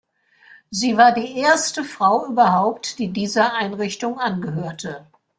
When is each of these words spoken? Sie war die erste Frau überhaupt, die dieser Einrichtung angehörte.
Sie 0.71 0.97
war 0.97 1.11
die 1.13 1.37
erste 1.37 1.83
Frau 1.83 2.25
überhaupt, 2.25 2.97
die 2.97 3.13
dieser 3.13 3.53
Einrichtung 3.53 4.19
angehörte. 4.19 5.05